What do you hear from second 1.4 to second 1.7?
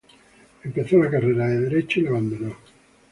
de